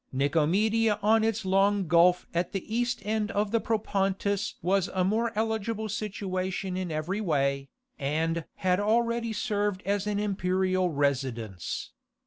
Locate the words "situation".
5.89-6.75